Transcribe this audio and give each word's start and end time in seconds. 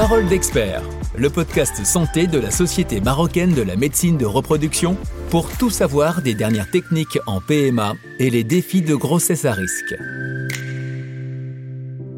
Parole 0.00 0.26
d'expert, 0.28 0.82
le 1.14 1.28
podcast 1.28 1.84
santé 1.84 2.26
de 2.26 2.38
la 2.38 2.50
Société 2.50 3.02
marocaine 3.02 3.52
de 3.52 3.60
la 3.60 3.76
médecine 3.76 4.16
de 4.16 4.24
reproduction 4.24 4.96
pour 5.28 5.50
tout 5.58 5.68
savoir 5.68 6.22
des 6.22 6.32
dernières 6.32 6.70
techniques 6.70 7.18
en 7.26 7.42
PMA 7.42 7.92
et 8.18 8.30
les 8.30 8.42
défis 8.42 8.80
de 8.80 8.94
grossesse 8.94 9.44
à 9.44 9.52
risque. 9.52 9.94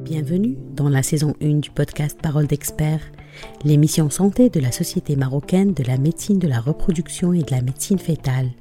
Bienvenue 0.05 0.57
dans 0.77 0.89
la 0.89 1.03
saison 1.03 1.35
1 1.43 1.55
du 1.55 1.71
podcast 1.71 2.17
Parole 2.23 2.47
d'expert, 2.47 3.01
l'émission 3.65 4.11
santé 4.11 4.49
de 4.49 4.61
la 4.61 4.71
Société 4.71 5.17
marocaine 5.17 5.75
de 5.75 5.83
la 5.83 5.99
médecine 5.99 6.39
de 6.39 6.47
la 6.47 6.61
reproduction 6.61 7.33
et 7.33 7.43
de 7.43 7.51
la 7.51 7.63
médecine 7.63 7.99
fétale. 7.99 8.53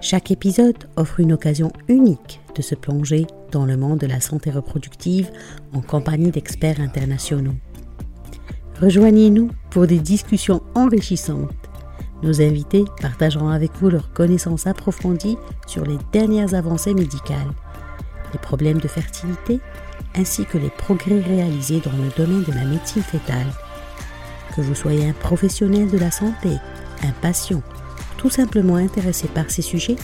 Chaque 0.00 0.30
épisode 0.30 0.88
offre 0.94 1.18
une 1.18 1.32
occasion 1.32 1.72
unique 1.88 2.38
de 2.54 2.62
se 2.62 2.76
plonger 2.76 3.26
dans 3.50 3.66
le 3.66 3.76
monde 3.76 3.98
de 3.98 4.06
la 4.06 4.20
santé 4.20 4.52
reproductive 4.52 5.28
en 5.72 5.80
compagnie 5.80 6.30
d'experts 6.30 6.80
internationaux. 6.80 7.56
Rejoignez-nous 8.80 9.50
pour 9.70 9.88
des 9.88 9.98
discussions 9.98 10.62
enrichissantes. 10.76 11.50
Nos 12.22 12.40
invités 12.40 12.84
partageront 13.00 13.48
avec 13.48 13.72
vous 13.80 13.90
leurs 13.90 14.12
connaissances 14.12 14.68
approfondies 14.68 15.36
sur 15.66 15.84
les 15.84 15.98
dernières 16.12 16.54
avancées 16.54 16.94
médicales, 16.94 17.52
les 18.32 18.38
problèmes 18.38 18.78
de 18.78 18.86
fertilité, 18.86 19.58
ainsi 20.16 20.44
que 20.44 20.58
les 20.58 20.70
progrès 20.70 21.20
réalisés 21.20 21.80
dans 21.80 21.92
le 21.92 22.10
domaine 22.16 22.44
de 22.44 22.52
la 22.52 22.64
médecine 22.64 23.02
fétale. 23.02 23.52
Que 24.54 24.60
vous 24.60 24.76
soyez 24.76 25.08
un 25.08 25.12
professionnel 25.12 25.90
de 25.90 25.98
la 25.98 26.12
santé, 26.12 26.50
un 27.02 27.12
patient, 27.20 27.62
tout 28.16 28.30
simplement 28.30 28.76
intéressé 28.76 29.26
par 29.26 29.50
ces 29.50 29.62
sujets, 29.62 29.96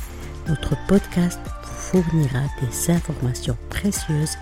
notre 0.48 0.76
podcast 0.88 1.38
vous 1.62 2.02
fournira 2.02 2.40
des 2.60 2.90
informations 2.92 3.56
précieuses 3.70 4.36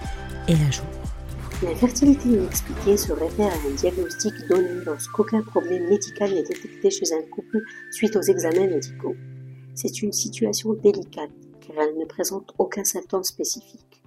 et 0.49 0.55
à 0.55 1.02
jour. 1.63 1.71
L'infertilité 1.71 2.29
inexpliquée 2.29 2.97
se 2.97 3.13
réfère 3.13 3.53
à 3.53 3.69
un 3.69 3.75
diagnostic 3.75 4.33
donné 4.49 4.85
lorsqu'aucun 4.85 5.43
problème 5.43 5.89
médical 5.89 6.31
n'est 6.31 6.43
détecté 6.43 6.91
chez 6.91 7.13
un 7.13 7.23
couple 7.23 7.61
suite 7.91 8.17
aux 8.17 8.23
examens 8.23 8.67
médicaux. 8.67 9.15
C'est 9.75 10.03
une 10.03 10.13
situation 10.13 10.75
délicate 10.75 11.31
car 11.61 11.77
elle 11.79 11.97
ne 11.97 12.05
présente 12.05 12.53
aucun 12.59 12.85
symptôme 12.85 13.25
spécifique. 13.25 14.03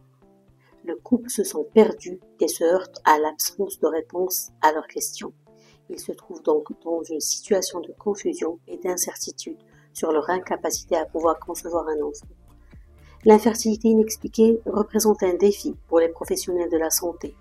Le 0.84 0.96
couple 0.96 1.30
se 1.30 1.44
sent 1.44 1.66
perdu 1.74 2.20
et 2.40 2.48
se 2.48 2.64
heurte 2.64 3.02
à 3.06 3.18
l'absence 3.18 3.80
de 3.80 3.88
réponse 3.88 4.52
à 4.62 4.72
leurs 4.72 4.88
questions. 4.88 5.34
Ils 5.90 6.00
se 6.00 6.12
trouvent 6.12 6.44
donc 6.44 6.68
dans 6.84 7.02
une 7.04 7.20
situation 7.20 7.80
de 7.80 7.92
confusion 7.98 8.60
et 8.68 8.78
d'incertitude 8.78 9.58
sur 9.94 10.12
leur 10.12 10.30
incapacité 10.30 10.96
à 10.96 11.06
pouvoir 11.06 11.40
concevoir 11.40 11.88
un 11.88 12.02
enfant. 12.02 12.28
L'infertilité 13.24 13.88
inexpliquée 13.88 14.60
représente 14.68 15.24
un 15.24 15.34
défi 15.34 15.76
pour 15.88 16.00
les 16.00 16.10
professionnels 16.10 16.70
de 16.70 16.78
la 16.78 16.92
santé 16.92 17.36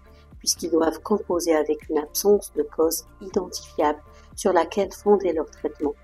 puisqu'ils 0.45 0.71
doivent 0.71 1.01
composer 1.01 1.55
avec 1.55 1.89
une 1.89 1.97
absence 1.97 2.53
de 2.55 2.63
cause 2.63 3.07
identifiable 3.23 3.99
sur 4.37 4.53
laquelle 4.53 4.93
fonder 4.93 5.33
leur 5.33 5.51
traitement. 5.51 5.95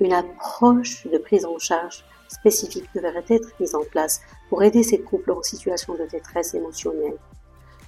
Une 0.00 0.14
approche 0.14 1.06
de 1.06 1.18
prise 1.18 1.44
en 1.44 1.58
charge 1.58 2.06
spécifique 2.28 2.88
devrait 2.94 3.22
être 3.28 3.50
mise 3.60 3.74
en 3.74 3.84
place 3.84 4.22
pour 4.48 4.62
aider 4.62 4.82
ces 4.82 4.98
couples 4.98 5.32
en 5.32 5.42
situation 5.42 5.92
de 5.92 6.06
détresse 6.06 6.54
émotionnelle. 6.54 7.18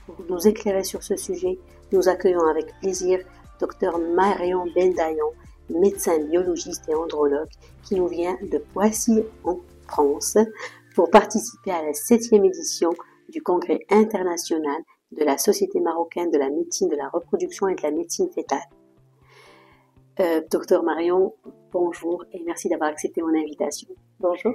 Pour 0.05 0.17
nous 0.29 0.47
éclairer 0.47 0.85
sur 0.85 1.03
ce 1.03 1.17
sujet, 1.17 1.59
nous 1.91 2.07
accueillons 2.07 2.47
avec 2.47 2.67
plaisir 2.83 3.21
Dr 3.59 3.99
Marion 4.15 4.67
Bendayan, 4.75 5.31
médecin 5.71 6.19
biologiste 6.19 6.87
et 6.91 6.95
andrologue, 6.95 7.49
qui 7.83 7.95
nous 7.95 8.09
vient 8.09 8.37
de 8.43 8.59
Poissy 8.59 9.25
en 9.43 9.59
France 9.89 10.37
pour 10.95 11.09
participer 11.09 11.71
à 11.71 11.83
la 11.83 11.95
septième 11.95 12.45
édition 12.45 12.91
du 13.31 13.41
Congrès 13.41 13.81
international 13.91 14.83
de 15.19 15.25
la 15.25 15.39
Société 15.39 15.81
marocaine 15.81 16.31
de 16.31 16.39
la 16.39 16.51
médecine 16.51 16.89
de 16.89 16.97
la 16.97 17.09
reproduction 17.09 17.69
et 17.69 17.75
de 17.75 17.83
la 17.83 17.91
médecine 17.91 18.29
fétale. 18.31 18.69
Euh, 20.21 20.41
docteur 20.51 20.83
Marion, 20.83 21.35
bonjour 21.73 22.25
et 22.33 22.43
merci 22.47 22.69
d'avoir 22.69 22.91
accepté 22.91 23.21
mon 23.21 23.35
invitation. 23.39 23.89
Bonjour. 24.19 24.55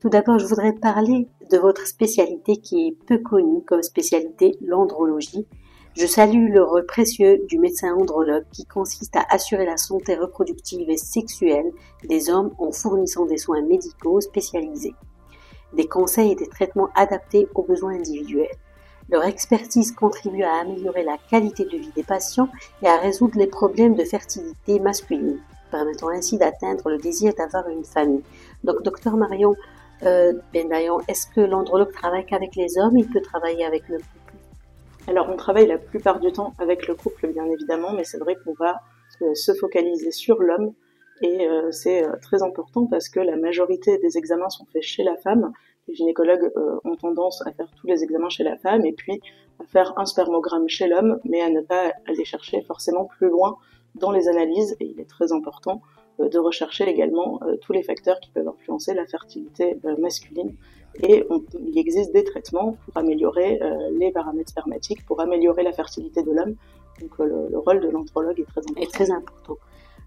Tout 0.00 0.08
d'abord, 0.08 0.38
je 0.38 0.46
voudrais 0.46 0.72
parler 0.72 1.28
de 1.50 1.58
votre 1.58 1.86
spécialité 1.86 2.56
qui 2.56 2.88
est 2.88 3.06
peu 3.06 3.18
connue 3.18 3.62
comme 3.62 3.82
spécialité, 3.82 4.56
l'andrologie. 4.62 5.46
Je 5.94 6.06
salue 6.06 6.50
le 6.50 6.62
rôle 6.62 6.86
précieux 6.86 7.44
du 7.46 7.58
médecin 7.58 7.94
andrologue 7.94 8.44
qui 8.52 8.64
consiste 8.66 9.16
à 9.16 9.26
assurer 9.30 9.64
la 9.64 9.76
santé 9.76 10.14
reproductive 10.14 10.88
et 10.90 10.96
sexuelle 10.96 11.72
des 12.08 12.30
hommes 12.30 12.54
en 12.58 12.70
fournissant 12.72 13.26
des 13.26 13.38
soins 13.38 13.62
médicaux 13.62 14.20
spécialisés, 14.20 14.94
des 15.74 15.88
conseils 15.88 16.32
et 16.32 16.36
des 16.36 16.48
traitements 16.48 16.90
adaptés 16.94 17.48
aux 17.54 17.62
besoins 17.62 17.94
individuels. 17.94 18.48
Leur 19.08 19.24
expertise 19.24 19.92
contribue 19.92 20.42
à 20.42 20.60
améliorer 20.60 21.04
la 21.04 21.16
qualité 21.30 21.64
de 21.64 21.76
vie 21.76 21.92
des 21.94 22.02
patients 22.02 22.48
et 22.82 22.88
à 22.88 22.96
résoudre 22.96 23.38
les 23.38 23.46
problèmes 23.46 23.94
de 23.94 24.04
fertilité 24.04 24.80
masculine, 24.80 25.38
permettant 25.70 26.08
ainsi 26.08 26.38
d'atteindre 26.38 26.90
le 26.90 26.98
désir 26.98 27.32
d'avoir 27.34 27.68
une 27.68 27.84
famille. 27.84 28.22
Donc, 28.64 28.82
docteur 28.82 29.16
Marion 29.16 29.54
euh, 30.02 30.32
Bendayon, 30.52 30.98
est-ce 31.08 31.26
que 31.28 31.40
l'andrologue 31.40 31.92
travaille 31.92 32.26
qu'avec 32.26 32.56
les 32.56 32.78
hommes? 32.78 32.96
Il 32.96 33.08
peut 33.08 33.20
travailler 33.20 33.64
avec 33.64 33.88
le 33.88 33.98
couple? 33.98 34.10
Alors, 35.08 35.28
on 35.30 35.36
travaille 35.36 35.68
la 35.68 35.78
plupart 35.78 36.18
du 36.18 36.32
temps 36.32 36.52
avec 36.58 36.88
le 36.88 36.94
couple, 36.96 37.28
bien 37.28 37.44
évidemment, 37.46 37.92
mais 37.92 38.02
c'est 38.02 38.18
vrai 38.18 38.36
qu'on 38.44 38.54
va 38.54 38.80
euh, 39.22 39.34
se 39.34 39.54
focaliser 39.54 40.10
sur 40.10 40.42
l'homme. 40.42 40.72
Et 41.22 41.46
euh, 41.46 41.70
c'est 41.70 42.04
euh, 42.04 42.16
très 42.20 42.42
important 42.42 42.86
parce 42.86 43.08
que 43.08 43.20
la 43.20 43.36
majorité 43.36 43.98
des 43.98 44.18
examens 44.18 44.50
sont 44.50 44.66
faits 44.72 44.82
chez 44.82 45.02
la 45.02 45.16
femme 45.16 45.52
les 45.88 45.94
gynécologues 45.94 46.50
euh, 46.56 46.78
ont 46.84 46.96
tendance 46.96 47.46
à 47.46 47.52
faire 47.52 47.68
tous 47.76 47.86
les 47.86 48.02
examens 48.02 48.28
chez 48.28 48.44
la 48.44 48.56
femme 48.56 48.84
et 48.84 48.92
puis 48.92 49.20
à 49.60 49.64
faire 49.64 49.94
un 49.96 50.04
spermogramme 50.04 50.68
chez 50.68 50.86
l'homme, 50.88 51.18
mais 51.24 51.40
à 51.40 51.48
ne 51.48 51.60
pas 51.60 51.92
aller 52.06 52.24
chercher 52.24 52.62
forcément 52.62 53.04
plus 53.04 53.28
loin 53.28 53.56
dans 53.94 54.10
les 54.10 54.28
analyses. 54.28 54.76
Et 54.80 54.86
il 54.86 55.00
est 55.00 55.08
très 55.08 55.32
important 55.32 55.80
euh, 56.20 56.28
de 56.28 56.38
rechercher 56.38 56.88
également 56.88 57.40
euh, 57.42 57.56
tous 57.56 57.72
les 57.72 57.82
facteurs 57.82 58.18
qui 58.20 58.30
peuvent 58.30 58.48
influencer 58.48 58.94
la 58.94 59.06
fertilité 59.06 59.78
masculine. 59.98 60.54
Et 61.02 61.26
il 61.60 61.78
existe 61.78 62.12
des 62.14 62.24
traitements 62.24 62.72
pour 62.72 62.96
améliorer 62.96 63.60
les 63.98 64.10
paramètres 64.12 64.48
spermatiques, 64.48 65.04
pour 65.04 65.20
améliorer 65.20 65.62
la 65.62 65.72
fertilité 65.72 66.22
de 66.22 66.30
l'homme. 66.30 66.56
Donc 67.02 67.18
le, 67.18 67.58
rôle 67.58 67.80
de 67.80 67.90
l'andrologue 67.90 68.40
est 68.40 68.46
très 68.46 68.62
important. 68.62 68.80
Est 68.80 68.92
très 68.94 69.10
important. 69.10 69.56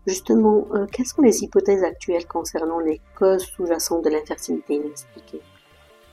Justement, 0.07 0.65
quelles 0.91 1.05
sont 1.05 1.21
les 1.21 1.43
hypothèses 1.43 1.83
actuelles 1.83 2.25
concernant 2.25 2.79
les 2.79 2.99
causes 3.15 3.43
sous-jacentes 3.43 4.03
de 4.03 4.09
l'infertilité 4.09 4.77
inexpliquée? 4.77 5.41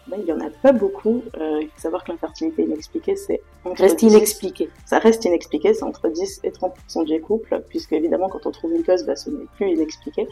Ben, 0.08 0.18
il 0.18 0.24
n'y 0.24 0.32
en 0.32 0.40
a 0.40 0.50
pas 0.50 0.72
beaucoup. 0.72 1.22
Euh, 1.38 1.60
il 1.62 1.68
faut 1.68 1.80
savoir 1.80 2.04
que 2.04 2.12
l'infertilité 2.12 2.62
inexpliquée, 2.62 3.16
c'est 3.16 3.40
reste 3.64 4.02
inexpliqué. 4.02 4.70
Ça 4.84 4.98
reste 4.98 5.24
inexpliqué, 5.24 5.74
c'est 5.74 5.84
entre 5.84 6.08
10 6.08 6.40
et 6.44 6.50
30% 6.50 7.06
des 7.06 7.20
couples, 7.20 7.62
puisque 7.68 7.92
évidemment, 7.92 8.28
quand 8.28 8.46
on 8.46 8.50
trouve 8.50 8.72
une 8.72 8.84
cause, 8.84 9.04
ben, 9.04 9.16
ce 9.16 9.30
n'est 9.30 9.46
plus 9.56 9.70
inexpliqué. 9.72 10.26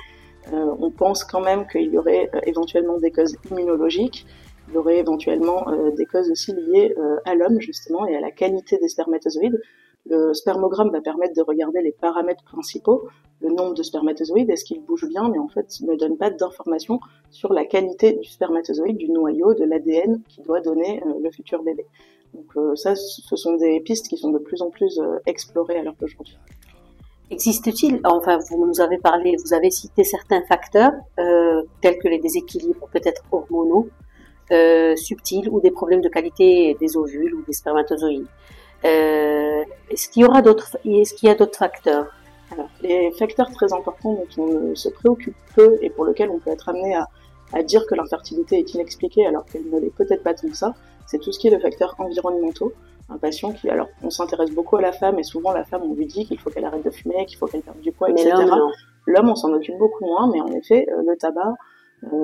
Euh, 0.53 0.75
on 0.79 0.91
pense 0.91 1.25
quand 1.25 1.41
même 1.41 1.67
qu'il 1.67 1.93
y 1.93 1.99
aurait 1.99 2.31
euh, 2.35 2.41
éventuellement 2.45 2.99
des 2.99 3.11
causes 3.11 3.37
immunologiques, 3.51 4.27
il 4.69 4.75
y 4.75 4.77
aurait 4.79 4.99
éventuellement 4.99 5.69
euh, 5.69 5.91
des 5.91 6.07
causes 6.07 6.31
aussi 6.31 6.53
liées 6.53 6.95
euh, 6.99 7.17
à 7.25 7.35
l'homme, 7.35 7.61
justement, 7.61 8.07
et 8.07 8.17
à 8.17 8.21
la 8.21 8.31
qualité 8.31 8.79
des 8.79 8.89
spermatozoïdes. 8.89 9.61
Le 10.07 10.35
spermogramme 10.35 10.91
va 10.91 11.01
permettre 11.01 11.35
de 11.35 11.41
regarder 11.41 11.81
les 11.81 11.93
paramètres 11.93 12.45
principaux, 12.45 13.09
le 13.41 13.49
nombre 13.49 13.75
de 13.75 13.83
spermatozoïdes, 13.83 14.51
est-ce 14.51 14.65
qu'ils 14.65 14.83
bougent 14.83 15.09
bien, 15.09 15.29
mais 15.31 15.39
en 15.39 15.49
fait, 15.49 15.81
ne 15.81 15.97
donne 15.97 16.17
pas 16.17 16.31
d'informations 16.31 17.01
sur 17.31 17.53
la 17.53 17.65
qualité 17.65 18.13
du 18.13 18.29
spermatozoïde, 18.29 18.99
du 18.99 19.11
noyau, 19.11 19.55
de 19.55 19.65
l'ADN 19.65 20.21
qui 20.29 20.43
doit 20.43 20.61
donner 20.61 21.03
euh, 21.07 21.15
le 21.23 21.31
futur 21.31 21.63
bébé. 21.63 21.87
Donc 22.35 22.47
euh, 22.57 22.75
ça, 22.75 22.95
ce 22.97 23.37
sont 23.37 23.57
des 23.57 23.81
pistes 23.81 24.09
qui 24.09 24.19
sont 24.19 24.31
de 24.31 24.39
plus 24.39 24.61
en 24.61 24.71
plus 24.71 24.99
euh, 24.99 25.19
explorées 25.27 25.79
à 25.79 25.83
l'heure 25.83 25.97
d'aujourd'hui. 25.99 26.37
Existe-t-il, 27.31 28.01
enfin 28.05 28.39
vous 28.51 28.67
nous 28.67 28.81
avez 28.83 28.99
parlé, 28.99 29.37
vous 29.43 29.55
avez 29.55 29.71
cité 29.71 30.05
certains 30.05 30.43
facteurs 30.43 30.93
tels 31.17 31.99
que 31.99 32.07
les 32.07 32.19
déséquilibres 32.19 32.87
peut-être 32.93 33.23
hormonaux, 33.33 33.89
subtils 34.95 35.49
ou 35.51 35.59
des 35.59 35.71
problèmes 35.71 36.03
de 36.03 36.11
qualité 36.11 36.77
des 36.79 36.97
ovules 36.99 37.35
ou 37.35 37.43
des 37.43 37.55
spermatozoïdes. 37.55 38.27
Est-ce 38.85 40.09
qu'il 40.09 40.23
y 40.23 40.25
aura 40.25 40.43
d'autres, 40.43 40.77
est-ce 40.85 41.15
qu'il 41.15 41.29
y 41.29 41.33
a 41.33 41.35
d'autres 41.35 41.59
facteurs? 41.59 42.07
Alors, 42.53 42.69
les 42.83 43.11
facteurs 43.13 43.51
très 43.51 43.73
importants 43.73 44.15
dont 44.37 44.43
on 44.43 44.75
se 44.75 44.89
préoccupe 44.89 45.37
peu 45.55 45.79
et 45.83 45.91
pour 45.91 46.05
lesquels 46.05 46.31
on 46.31 46.39
peut 46.39 46.51
être 46.51 46.69
amené 46.69 46.95
à, 46.95 47.09
à 47.53 47.63
dire 47.63 47.87
que 47.87 47.95
l'infertilité 47.95 48.59
est 48.59 48.75
inexpliquée 48.75 49.27
alors 49.27 49.45
qu'elle 49.47 49.69
ne 49.71 49.79
l'est 49.81 49.95
peut-être 49.95 50.23
pas 50.23 50.35
tant 50.35 50.49
que 50.49 50.57
ça, 50.57 50.75
c'est 51.07 51.19
tout 51.19 51.33
ce 51.33 51.39
qui 51.39 51.49
est 51.49 51.51
le 51.51 51.61
facteur 51.61 51.95
environnementaux. 51.99 52.73
Un 53.11 53.19
patient 53.19 53.53
qui, 53.53 53.69
alors, 53.69 53.89
on 54.03 54.09
s'intéresse 54.09 54.51
beaucoup 54.51 54.77
à 54.77 54.81
la 54.81 54.93
femme 54.93 55.19
et 55.19 55.23
souvent 55.23 55.53
la 55.53 55.65
femme, 55.65 55.83
on 55.85 55.95
lui 55.95 56.07
dit 56.07 56.25
qu'il 56.27 56.39
faut 56.39 56.49
qu'elle 56.49 56.65
arrête 56.65 56.85
de 56.85 56.91
fumer, 56.91 57.27
qu'il 57.27 57.37
faut 57.37 57.47
qu'elle 57.47 57.61
perde 57.61 57.81
du 57.81 57.93
poids, 57.93 58.09
etc. 58.11 58.33
L'homme, 59.07 59.29
on 59.29 59.35
s'en 59.35 59.53
occupe 59.53 59.77
beaucoup 59.79 60.07
moins, 60.07 60.31
mais 60.33 60.41
en 60.41 60.51
effet, 60.53 60.87
euh, 60.91 61.03
le 61.07 61.15
tabac, 61.17 61.43
euh, 61.49 61.53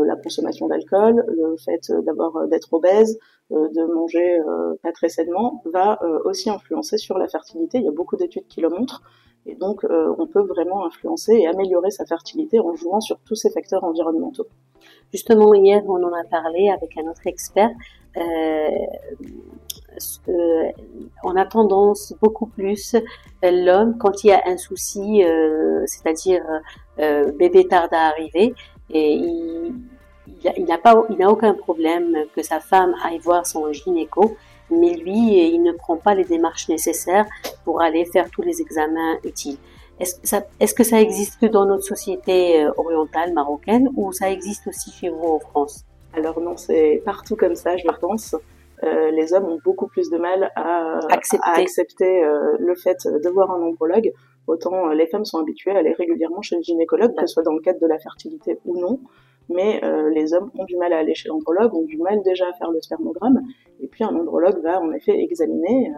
la 0.05 0.17
consommation 0.17 0.69
d'alcool, 0.69 1.25
le 1.29 1.57
fait 1.57 1.93
d'avoir 2.05 2.37
euh, 2.37 2.47
d'être 2.47 2.73
obèse, 2.73 3.19
de 3.51 3.93
manger 3.93 4.39
pas 4.81 4.93
très 4.93 5.09
sainement, 5.09 5.61
va 5.65 5.99
aussi 6.25 6.51
influencer 6.51 6.99
sur 6.99 7.19
la 7.19 7.27
fertilité. 7.27 7.79
Il 7.79 7.85
y 7.85 7.89
a 7.89 7.91
beaucoup 7.91 8.17
d'études 8.17 8.47
qui 8.47 8.61
le 8.61 8.69
montrent. 8.69 9.03
Et 9.47 9.55
donc, 9.55 9.85
euh, 9.85 10.15
on 10.19 10.27
peut 10.27 10.43
vraiment 10.43 10.85
influencer 10.85 11.33
et 11.33 11.47
améliorer 11.47 11.91
sa 11.91 12.05
fertilité 12.05 12.61
en 12.61 12.75
jouant 12.75 13.01
sur 13.01 13.19
tous 13.21 13.35
ces 13.35 13.51
facteurs 13.51 13.85
environnementaux. 13.85 14.47
Justement, 15.13 15.55
hier, 15.55 15.83
on 15.87 16.03
en 16.03 16.13
a 16.13 16.25
parlé 16.25 16.71
avec 16.71 16.97
un 16.99 17.11
autre 17.11 17.27
expert. 17.27 17.71
Euh, 18.17 18.69
euh, 20.29 20.69
on 21.25 21.37
a 21.37 21.47
tendance 21.47 22.15
beaucoup 22.21 22.47
plus 22.47 22.97
l'homme 23.43 23.97
quand 23.99 24.25
il 24.25 24.29
y 24.29 24.33
a 24.33 24.43
un 24.47 24.57
souci, 24.57 25.23
c'est-à-dire 25.87 26.45
bébé 26.97 27.67
tarde 27.67 27.93
à 27.93 28.09
arriver, 28.09 28.55
et 28.93 29.15
il, 29.15 29.75
il 30.57 30.65
n'a 30.65 30.79
pas, 30.79 31.05
il 31.11 31.19
n'a 31.19 31.31
aucun 31.31 31.55
problème 31.55 32.17
que 32.35 32.43
sa 32.43 32.61
femme 32.61 32.95
aille 33.05 33.19
voir 33.19 33.47
son 33.47 33.73
gynéco, 33.73 34.37
mais 34.71 34.95
lui, 34.95 35.53
il 35.53 35.63
ne 35.63 35.73
prend 35.73 35.97
pas 35.97 36.15
les 36.15 36.25
démarches 36.25 36.69
nécessaires 36.69 37.27
pour 37.65 37.83
aller 37.83 38.05
faire 38.05 38.31
tous 38.31 38.43
les 38.43 38.61
examens 38.61 39.17
utiles. 39.25 39.59
Est-ce 40.01 40.75
que, 40.75 40.83
ça, 40.83 41.01
existe 41.01 41.39
que 41.39 41.47
dans 41.47 41.67
notre 41.67 41.85
société 41.85 42.65
euh, 42.65 42.71
orientale 42.79 43.35
marocaine 43.35 43.91
ou 43.97 44.13
ça 44.13 44.31
existe 44.31 44.67
aussi 44.67 44.91
chez 44.91 45.11
vous 45.11 45.27
en 45.27 45.39
France? 45.39 45.85
Alors 46.15 46.41
non, 46.41 46.57
c'est 46.57 47.03
partout 47.05 47.37
comme 47.37 47.55
ça, 47.55 47.77
je 47.77 47.87
pense. 48.01 48.35
Euh, 48.83 49.11
les 49.11 49.35
hommes 49.35 49.45
ont 49.45 49.59
beaucoup 49.63 49.89
plus 49.89 50.09
de 50.09 50.17
mal 50.17 50.51
à 50.57 51.01
accepter, 51.11 52.25
euh, 52.25 52.57
le 52.59 52.75
fait 52.77 53.07
de 53.07 53.29
voir 53.29 53.51
un 53.51 53.61
andrologue. 53.61 54.11
Autant 54.51 54.89
les 54.89 55.07
femmes 55.07 55.25
sont 55.25 55.39
habituées 55.39 55.73
à 55.73 55.79
aller 55.79 55.93
régulièrement 55.93 56.43
chez 56.43 56.57
le 56.57 56.63
gynécologue, 56.63 57.15
que 57.15 57.27
ce 57.27 57.35
soit 57.35 57.43
dans 57.43 57.55
le 57.55 57.61
cadre 57.61 57.81
de 57.81 57.87
la 57.87 57.99
fertilité 57.99 58.59
ou 58.65 58.79
non 58.79 59.01
mais 59.51 59.81
euh, 59.85 60.11
les 60.11 60.33
hommes 60.33 60.51
ont 60.57 60.65
du 60.65 60.77
mal 60.77 60.93
à 60.93 60.99
aller 60.99 61.15
chez 61.15 61.29
l'andrologue, 61.29 61.75
ont 61.75 61.85
du 61.85 61.99
mal 61.99 62.23
déjà 62.23 62.47
à 62.49 62.53
faire 62.55 62.71
le 62.71 62.81
spermogramme, 62.81 63.43
et 63.83 63.87
puis 63.89 64.05
un 64.05 64.15
andrologue 64.15 64.63
va 64.63 64.81
en 64.81 64.93
effet 64.93 65.19
examiner 65.19 65.93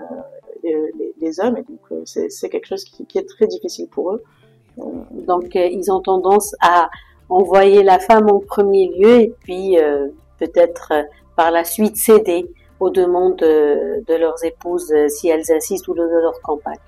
euh, 0.65 0.89
les, 1.21 1.41
hommes, 1.41 1.57
et 1.59 1.63
donc 1.63 1.81
euh, 1.93 2.03
c'est 2.05 2.49
quelque 2.49 2.67
chose 2.67 2.85
qui, 2.85 3.19
est 3.19 3.29
très 3.29 3.47
difficile 3.47 3.89
pour 3.89 4.13
eux. 4.13 4.23
Donc 5.27 5.55
ils 5.55 5.93
ont 5.93 6.01
tendance 6.01 6.55
à 6.63 6.89
envoyer 7.29 7.83
la 7.83 7.99
femme 7.99 8.31
en 8.31 8.41
premier 8.41 8.89
lieu, 8.89 9.21
et 9.21 9.35
puis 9.45 9.77
peut-être 10.39 10.93
par 11.37 11.51
la 11.51 11.65
suite 11.65 11.97
céder 11.97 12.47
aux 12.81 12.89
demandes 12.89 13.37
de, 13.37 14.15
leurs 14.17 14.43
épouses 14.45 14.95
si 15.09 15.29
elles 15.29 15.53
insistent 15.55 15.89
ou 15.89 15.95
de 15.95 16.03
leur 16.03 16.41
campagne. 16.41 16.79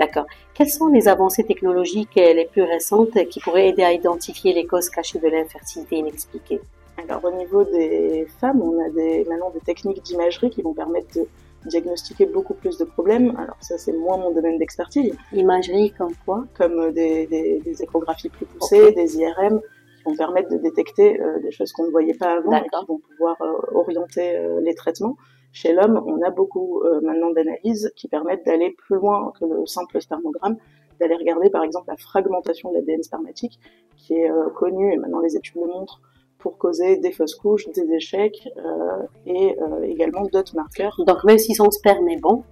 D'accord. 0.00 0.26
Quelles 0.54 0.70
sont 0.70 0.86
les 0.86 1.08
avancées 1.08 1.44
technologiques 1.44 2.14
les 2.14 2.48
plus 2.50 2.62
récentes 2.62 3.12
qui 3.28 3.38
pourraient 3.38 3.68
aider 3.68 3.82
à 3.82 3.92
identifier 3.92 4.54
les 4.54 4.66
causes 4.66 4.88
cachées 4.88 5.18
de 5.18 5.28
l'infertilité 5.28 5.96
inexpliquée? 5.96 6.58
Alors 6.96 7.22
au 7.22 7.32
niveau 7.32 7.64
des 7.64 8.26
femmes, 8.40 8.62
on 8.62 8.82
a 8.82 8.88
des, 8.88 9.26
maintenant 9.28 9.50
des 9.50 9.60
techniques 9.60 10.02
d'imagerie 10.02 10.48
qui 10.48 10.62
vont 10.62 10.72
permettre 10.72 11.14
de 11.14 11.26
diagnostiquer 11.66 12.24
beaucoup 12.24 12.54
plus 12.54 12.78
de 12.78 12.84
problèmes. 12.84 13.36
Alors 13.36 13.58
ça 13.60 13.76
c'est 13.76 13.92
moins 13.92 14.16
mon 14.16 14.30
domaine 14.30 14.56
d'expertise. 14.56 15.14
Imagerie 15.34 15.92
comme 15.92 16.14
quoi? 16.24 16.44
Comme 16.56 16.92
des, 16.92 17.26
des, 17.26 17.82
échographies 17.82 18.30
plus 18.30 18.46
poussées, 18.46 18.92
des 18.92 19.18
IRM 19.18 19.60
qui 19.98 20.02
vont 20.04 20.16
permettre 20.16 20.50
de 20.50 20.56
détecter 20.56 21.20
euh, 21.20 21.40
des 21.40 21.50
choses 21.50 21.72
qu'on 21.72 21.84
ne 21.84 21.90
voyait 21.90 22.14
pas 22.14 22.38
avant 22.38 22.56
et 22.56 22.62
qui 22.62 22.86
vont 22.88 23.00
pouvoir 23.00 23.36
euh, 23.42 23.52
orienter 23.74 24.36
euh, 24.36 24.60
les 24.62 24.74
traitements. 24.74 25.18
Chez 25.52 25.72
l'homme, 25.72 26.02
on 26.06 26.22
a 26.22 26.30
beaucoup 26.30 26.80
euh, 26.82 27.00
maintenant 27.00 27.30
d'analyses 27.30 27.92
qui 27.96 28.08
permettent 28.08 28.46
d'aller 28.46 28.70
plus 28.70 28.96
loin 28.96 29.32
que 29.38 29.44
le 29.44 29.66
simple 29.66 30.00
spermogramme, 30.00 30.56
d'aller 31.00 31.16
regarder 31.16 31.50
par 31.50 31.64
exemple 31.64 31.88
la 31.88 31.96
fragmentation 31.96 32.70
de 32.70 32.76
l'ADN 32.76 33.02
spermatique, 33.02 33.58
qui 33.96 34.14
est 34.14 34.30
euh, 34.30 34.48
connue, 34.50 34.92
et 34.92 34.96
maintenant 34.96 35.20
les 35.20 35.36
études 35.36 35.56
le 35.56 35.66
montrent, 35.66 36.00
pour 36.38 36.56
causer 36.56 36.96
des 36.98 37.12
fausses 37.12 37.34
couches, 37.34 37.68
des 37.68 37.92
échecs 37.92 38.48
euh, 38.56 39.02
et 39.26 39.56
également 39.84 40.22
d'autres 40.22 40.56
marqueurs. 40.56 40.96
Donc 41.06 41.22
même 41.24 41.36
si 41.36 41.54
son 41.54 41.70
sperme 41.70 42.08
est 42.08 42.20
bon, 42.20 42.44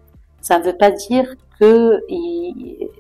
ça 0.43 0.59
ne 0.59 0.65
veut 0.65 0.77
pas 0.77 0.91
dire 0.91 1.37
que 1.59 2.03
il, 2.09 2.91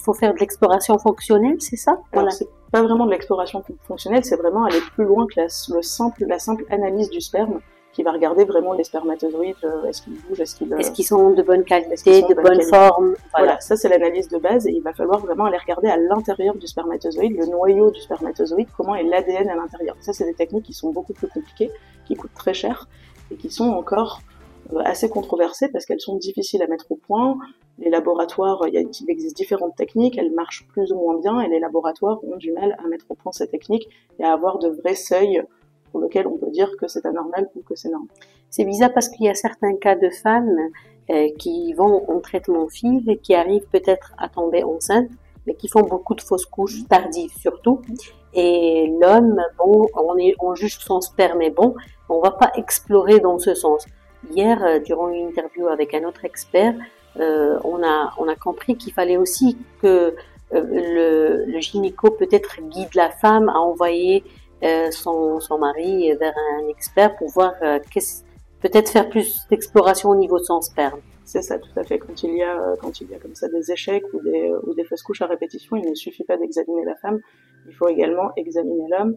faut 0.00 0.14
faire 0.14 0.34
de 0.34 0.40
l'exploration 0.40 0.98
fonctionnelle, 0.98 1.60
c'est 1.60 1.76
ça? 1.76 2.00
Voilà. 2.12 2.30
C'est 2.30 2.48
pas 2.72 2.82
vraiment 2.82 3.06
de 3.06 3.12
l'exploration 3.12 3.62
fonctionnelle, 3.84 4.24
c'est 4.24 4.36
vraiment 4.36 4.64
aller 4.64 4.80
plus 4.94 5.04
loin 5.04 5.26
que 5.26 5.38
la, 5.38 5.44
le 5.44 5.82
simple, 5.82 6.24
la 6.26 6.40
simple 6.40 6.64
analyse 6.70 7.08
du 7.10 7.20
sperme 7.20 7.60
qui 7.92 8.02
va 8.02 8.12
regarder 8.12 8.44
vraiment 8.44 8.72
les 8.72 8.84
spermatozoïdes, 8.84 9.54
euh, 9.64 9.84
est-ce 9.84 10.02
qu'ils 10.02 10.14
bougent, 10.14 10.40
est-ce 10.40 10.56
qu'ils 10.56 10.72
est-ce 10.72 10.90
qu'ils 10.92 11.04
sont 11.04 11.30
de 11.30 11.42
bonne 11.42 11.64
qualité, 11.64 12.22
de, 12.22 12.34
bonne, 12.34 12.62
forme? 12.62 13.14
Voilà. 13.36 13.60
ça 13.60 13.76
c'est 13.76 13.88
l'analyse 13.88 14.28
de 14.28 14.38
base 14.38 14.66
et 14.66 14.70
il 14.70 14.82
va 14.82 14.94
falloir 14.94 15.20
vraiment 15.20 15.44
aller 15.44 15.58
regarder 15.58 15.88
à 15.88 15.96
l'intérieur 15.96 16.54
du 16.54 16.66
spermatozoïde, 16.66 17.36
le 17.36 17.46
noyau 17.46 17.90
du 17.90 18.00
spermatozoïde, 18.00 18.68
comment 18.76 18.94
est 18.94 19.02
l'ADN 19.02 19.48
à 19.50 19.56
l'intérieur. 19.56 19.96
Ça 20.00 20.12
c'est 20.12 20.24
des 20.24 20.34
techniques 20.34 20.64
qui 20.64 20.72
sont 20.72 20.90
beaucoup 20.90 21.12
plus 21.12 21.28
compliquées, 21.28 21.70
qui 22.06 22.14
coûtent 22.14 22.34
très 22.34 22.54
cher 22.54 22.88
et 23.30 23.36
qui 23.36 23.50
sont 23.50 23.68
encore 23.68 24.22
euh, 24.72 24.78
assez 24.84 25.10
controversées 25.10 25.68
parce 25.68 25.84
qu'elles 25.84 26.00
sont 26.00 26.16
difficiles 26.16 26.62
à 26.62 26.66
mettre 26.66 26.90
au 26.90 26.96
point. 26.96 27.36
Les 27.78 27.90
laboratoires, 27.90 28.62
il, 28.68 28.74
y 28.74 28.78
a, 28.78 28.80
il 28.80 29.10
existe 29.10 29.36
différentes 29.36 29.76
techniques, 29.76 30.16
elles 30.16 30.32
marchent 30.32 30.66
plus 30.68 30.92
ou 30.92 30.96
moins 30.96 31.18
bien 31.18 31.40
et 31.40 31.48
les 31.48 31.60
laboratoires 31.60 32.22
ont 32.24 32.36
du 32.36 32.52
mal 32.52 32.76
à 32.82 32.88
mettre 32.88 33.06
au 33.10 33.14
point 33.14 33.32
ces 33.32 33.48
techniques 33.48 33.88
et 34.18 34.24
à 34.24 34.32
avoir 34.32 34.58
de 34.58 34.68
vrais 34.68 34.94
seuils 34.94 35.42
pour 35.92 36.00
lequel 36.00 36.26
on 36.26 36.36
peut 36.36 36.50
dire 36.50 36.70
que 36.78 36.88
c'est 36.88 37.06
anormal 37.06 37.48
ou 37.54 37.60
que 37.62 37.76
c'est 37.76 37.90
normal. 37.90 38.08
C'est 38.50 38.64
bizarre 38.64 38.92
parce 38.92 39.08
qu'il 39.08 39.26
y 39.26 39.28
a 39.28 39.34
certains 39.34 39.76
cas 39.76 39.94
de 39.94 40.10
femmes 40.10 40.58
euh, 41.10 41.28
qui 41.38 41.72
vont 41.74 42.10
en 42.10 42.20
traitement 42.20 42.68
FIV 42.68 43.08
et 43.08 43.18
qui 43.18 43.34
arrivent 43.34 43.66
peut-être 43.70 44.14
à 44.18 44.28
tomber 44.28 44.64
enceinte, 44.64 45.10
mais 45.46 45.54
qui 45.54 45.68
font 45.68 45.82
beaucoup 45.82 46.14
de 46.14 46.22
fausses 46.22 46.46
couches 46.46 46.86
tardives 46.88 47.34
surtout. 47.38 47.80
Et 48.34 48.92
l'homme, 49.00 49.40
bon, 49.58 49.86
on, 49.94 50.16
est, 50.16 50.34
on 50.40 50.54
juge 50.54 50.78
son 50.78 51.00
sperme 51.00 51.42
est 51.42 51.50
bon, 51.50 51.74
on 52.08 52.20
va 52.20 52.30
pas 52.30 52.50
explorer 52.56 53.20
dans 53.20 53.38
ce 53.38 53.54
sens. 53.54 53.86
Hier, 54.30 54.62
euh, 54.64 54.78
durant 54.78 55.08
une 55.08 55.28
interview 55.28 55.68
avec 55.68 55.94
un 55.94 56.04
autre 56.04 56.24
expert, 56.24 56.74
euh, 57.18 57.58
on, 57.64 57.82
a, 57.82 58.12
on 58.18 58.28
a 58.28 58.36
compris 58.36 58.76
qu'il 58.76 58.92
fallait 58.92 59.16
aussi 59.16 59.58
que 59.82 60.14
euh, 60.54 60.62
le, 60.62 61.44
le 61.46 61.60
gynéco 61.60 62.10
peut-être 62.10 62.60
guide 62.62 62.94
la 62.94 63.10
femme 63.10 63.48
à 63.48 63.58
envoyer 63.58 64.24
son, 64.92 65.40
son, 65.40 65.58
mari 65.58 66.12
vers 66.14 66.34
un 66.58 66.68
expert 66.68 67.16
pour 67.16 67.28
voir 67.28 67.54
euh, 67.62 67.78
peut-être 68.60 68.90
faire 68.90 69.08
plus 69.08 69.46
d'exploration 69.50 70.10
au 70.10 70.16
niveau 70.16 70.38
de 70.38 70.44
son 70.44 70.60
sperme. 70.60 71.00
C'est 71.24 71.42
ça, 71.42 71.58
tout 71.58 71.70
à 71.76 71.84
fait. 71.84 71.98
Quand 71.98 72.22
il 72.22 72.36
y 72.36 72.42
a, 72.42 72.60
euh, 72.60 72.76
quand 72.80 73.00
il 73.00 73.10
y 73.10 73.14
a 73.14 73.18
comme 73.18 73.34
ça 73.34 73.48
des 73.48 73.72
échecs 73.72 74.04
ou 74.12 74.20
des, 74.20 74.52
ou 74.64 74.74
des 74.74 74.84
fausses 74.84 75.02
couches 75.02 75.22
à 75.22 75.26
répétition, 75.26 75.76
il 75.76 75.88
ne 75.88 75.94
suffit 75.94 76.24
pas 76.24 76.36
d'examiner 76.36 76.84
la 76.84 76.94
femme, 76.96 77.20
il 77.66 77.74
faut 77.74 77.88
également 77.88 78.30
examiner 78.36 78.86
l'homme, 78.88 79.16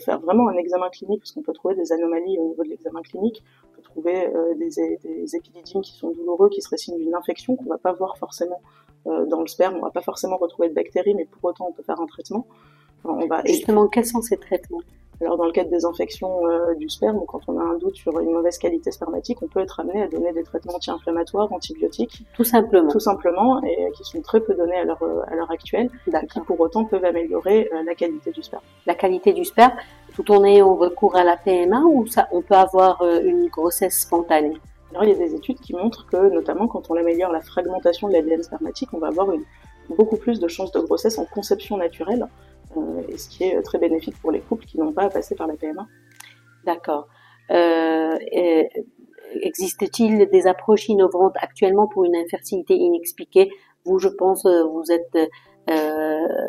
faire 0.00 0.18
vraiment 0.20 0.48
un 0.48 0.56
examen 0.56 0.88
clinique, 0.90 1.20
parce 1.20 1.30
qu'on 1.30 1.42
peut 1.42 1.52
trouver 1.52 1.76
des 1.76 1.92
anomalies 1.92 2.36
au 2.40 2.48
niveau 2.48 2.64
de 2.64 2.68
l'examen 2.68 3.02
clinique, 3.02 3.44
on 3.64 3.76
peut 3.76 3.82
trouver 3.82 4.28
des, 4.58 4.98
des 5.04 5.36
épididymes 5.36 5.80
qui 5.82 5.92
sont 5.92 6.10
douloureux, 6.10 6.48
qui 6.48 6.60
seraient 6.60 6.76
signes 6.76 6.98
d'une 6.98 7.14
infection 7.14 7.54
qu'on 7.54 7.66
va 7.66 7.78
pas 7.78 7.92
voir 7.92 8.18
forcément 8.18 8.60
dans 9.04 9.40
le 9.40 9.46
sperme, 9.46 9.76
on 9.76 9.82
va 9.82 9.92
pas 9.92 10.02
forcément 10.02 10.38
retrouver 10.38 10.68
de 10.68 10.74
bactéries, 10.74 11.14
mais 11.14 11.24
pour 11.24 11.44
autant 11.44 11.68
on 11.68 11.72
peut 11.72 11.84
faire 11.84 12.00
un 12.00 12.06
traitement. 12.06 12.48
Justement, 13.46 13.88
quels 13.88 14.06
sont 14.06 14.22
ces 14.22 14.36
traitements? 14.36 14.80
Alors 15.22 15.36
dans 15.36 15.44
le 15.44 15.52
cas 15.52 15.64
des 15.64 15.84
infections 15.84 16.46
euh, 16.46 16.74
du 16.76 16.88
sperme, 16.88 17.20
quand 17.28 17.40
on 17.46 17.58
a 17.58 17.62
un 17.62 17.76
doute 17.76 17.94
sur 17.94 18.18
une 18.20 18.32
mauvaise 18.32 18.56
qualité 18.56 18.90
spermatique, 18.90 19.42
on 19.42 19.48
peut 19.48 19.60
être 19.60 19.78
amené 19.78 20.02
à 20.02 20.08
donner 20.08 20.32
des 20.32 20.42
traitements 20.42 20.76
anti-inflammatoires, 20.76 21.52
antibiotiques. 21.52 22.24
Tout 22.34 22.44
simplement. 22.44 22.90
Tout 22.90 23.00
simplement, 23.00 23.62
et 23.62 23.90
qui 23.94 24.04
sont 24.04 24.22
très 24.22 24.40
peu 24.40 24.54
donnés 24.54 24.76
à 24.76 24.84
l'heure 24.84 25.02
à 25.26 25.34
l'heure 25.34 25.50
actuelle, 25.50 25.90
et 26.06 26.26
qui 26.26 26.40
pour 26.40 26.58
autant 26.58 26.86
peuvent 26.86 27.04
améliorer 27.04 27.68
euh, 27.74 27.82
la 27.82 27.94
qualité 27.94 28.30
du 28.30 28.42
sperme. 28.42 28.62
La 28.86 28.94
qualité 28.94 29.34
du 29.34 29.44
sperme, 29.44 29.74
tout 30.14 30.30
en 30.32 30.42
ayant 30.42 30.74
recours 30.74 31.14
à 31.16 31.24
la 31.24 31.36
PMA 31.36 31.82
ou 31.82 32.06
ça, 32.06 32.26
on 32.32 32.40
peut 32.40 32.54
avoir 32.54 33.02
euh, 33.02 33.20
une 33.22 33.48
grossesse 33.48 34.00
spontanée? 34.00 34.58
Alors 34.90 35.04
il 35.04 35.10
y 35.10 35.12
a 35.12 35.18
des 35.18 35.34
études 35.34 35.60
qui 35.60 35.74
montrent 35.74 36.06
que 36.06 36.30
notamment 36.30 36.66
quand 36.66 36.90
on 36.90 36.94
améliore 36.94 37.30
la 37.30 37.42
fragmentation 37.42 38.08
de 38.08 38.14
l'ADN 38.14 38.42
spermatique, 38.42 38.88
on 38.94 38.98
va 38.98 39.08
avoir 39.08 39.30
une, 39.32 39.44
beaucoup 39.96 40.16
plus 40.16 40.40
de 40.40 40.48
chances 40.48 40.72
de 40.72 40.80
grossesse 40.80 41.18
en 41.18 41.26
conception 41.26 41.76
naturelle 41.76 42.22
euh, 42.22 42.26
et 43.08 43.16
ce 43.18 43.28
qui 43.28 43.44
est 43.44 43.60
très 43.62 43.78
bénéfique 43.78 44.18
pour 44.20 44.30
les 44.30 44.40
couples 44.40 44.64
qui 44.64 44.78
n'ont 44.78 44.92
pas 44.92 45.04
à 45.04 45.10
passer 45.10 45.34
par 45.34 45.46
la 45.46 45.54
PMA. 45.54 45.86
D'accord. 46.64 47.08
Euh, 47.50 48.16
Existe-t-il 49.42 50.28
des 50.28 50.46
approches 50.46 50.88
innovantes 50.88 51.36
actuellement 51.40 51.86
pour 51.86 52.04
une 52.04 52.16
infertilité 52.16 52.74
inexpliquée? 52.74 53.50
Vous, 53.84 53.98
je 53.98 54.08
pense, 54.08 54.44
euh, 54.44 54.64
vous 54.64 54.90
êtes, 54.90 55.30
euh, 55.70 56.48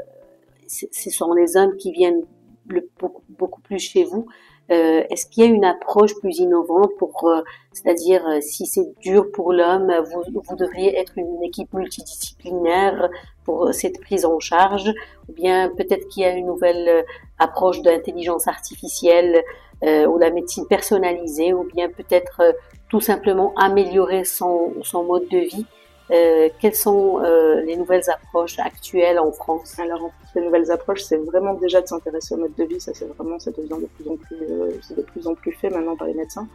ce 0.68 1.10
sont 1.10 1.34
les 1.34 1.58
hommes 1.58 1.76
qui 1.78 1.92
viennent 1.92 2.24
le, 2.68 2.90
beaucoup, 3.00 3.24
beaucoup, 3.30 3.62
plus 3.62 3.80
chez 3.80 4.04
vous. 4.04 4.28
Euh, 4.72 5.04
Est-ce 5.10 5.26
qu'il 5.26 5.44
y 5.44 5.48
a 5.48 5.50
une 5.50 5.66
approche 5.66 6.16
plus 6.20 6.40
innovante 6.40 6.92
pour, 6.98 7.28
euh, 7.28 7.42
c'est-à-dire 7.74 8.24
si 8.42 8.66
c'est 8.66 8.94
dur 9.02 9.32
pour 9.32 9.52
l'homme, 9.52 9.92
vous, 10.12 10.42
vous 10.48 10.56
devriez 10.56 10.98
être 10.98 11.14
une 11.18 11.44
équipe 11.44 11.74
multidisciplinaire 11.74 13.10
pour 13.44 13.74
cette 13.74 14.00
prise 14.00 14.26
en 14.26 14.40
charge, 14.40 14.94
ou 15.28 15.34
bien 15.34 15.70
peut-être 15.70 16.08
qu'il 16.08 16.24
y 16.24 16.26
a 16.26 16.32
une 16.32 16.46
nouvelle 16.46 16.88
euh, 16.88 17.02
approche 17.40 17.82
d'intelligence 17.82 18.48
artificielle 18.48 19.44
euh, 19.84 20.06
ou 20.06 20.18
la 20.18 20.30
médecine 20.30 20.66
personnalisée, 20.68 21.54
ou 21.54 21.64
bien 21.64 21.90
peut-être 21.90 22.42
euh, 22.42 22.52
tout 22.90 23.02
simplement 23.02 23.54
améliorer 23.58 24.24
son, 24.24 24.74
son 24.84 25.04
mode 25.04 25.28
de 25.30 25.40
vie? 25.40 25.66
Euh, 26.12 26.50
quelles 26.60 26.76
sont 26.76 27.20
les 27.66 27.78
nouvelles 27.78 28.10
approches 28.10 28.60
actuelles 28.60 29.20
en 29.20 29.32
France? 29.32 29.80
Alors, 29.80 30.12
les 30.36 30.42
nouvelles 30.42 30.72
approches, 30.72 31.02
c'est 31.02 31.18
vraiment 31.18 31.54
déjà 31.54 31.82
de 31.82 31.88
s'intéresser 31.88 32.36
au 32.36 32.38
mode 32.38 32.56
de 32.56 32.64
vie. 32.66 32.82
Ça, 32.82 32.94
c'est 32.94 33.06
vraiment, 33.06 33.40
ça 33.40 33.52
devient 33.52 33.82
de 33.82 33.88
plus 33.88 34.10
en 34.10 34.18
plus, 34.18 34.38
c'est 34.82 34.98
de 34.98 35.04
plus 35.04 35.28
en 35.28 35.36
plus 35.36 35.54
fait 35.54 35.70
maintenant 35.70 35.96
par 35.96 36.08
les 36.08 36.14
médecins, 36.14 36.48